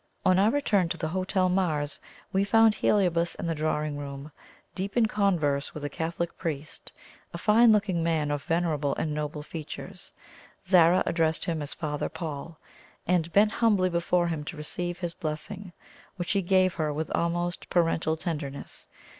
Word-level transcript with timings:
On 0.25 0.39
our 0.39 0.49
return 0.49 0.89
to 0.89 0.97
the 0.97 1.09
Hotel 1.09 1.47
Mars, 1.47 1.99
we 2.33 2.43
found 2.43 2.73
Heliobas 2.73 3.35
in 3.35 3.45
the 3.45 3.53
drawing 3.53 3.97
room, 3.97 4.31
deep 4.73 4.97
in 4.97 5.05
converse 5.05 5.75
with 5.75 5.83
a 5.85 5.89
Catholic 5.91 6.35
priest 6.39 6.91
a 7.35 7.37
fine 7.37 7.71
looking 7.71 8.01
man 8.01 8.31
of 8.31 8.41
venerable 8.45 8.95
and 8.95 9.13
noble 9.13 9.43
features. 9.43 10.15
Zara 10.65 11.03
addressed 11.05 11.45
him 11.45 11.61
as 11.61 11.75
"Father 11.75 12.09
Paul," 12.09 12.57
and 13.05 13.31
bent 13.31 13.51
humbly 13.51 13.91
before 13.91 14.25
him 14.29 14.43
to 14.45 14.57
receive 14.57 14.97
his 14.97 15.13
blessing, 15.13 15.71
which 16.15 16.31
he 16.31 16.41
gave 16.41 16.73
her 16.73 16.91
with 16.91 17.11
almost 17.13 17.69
parental 17.69 18.17
tenderness. 18.17 18.87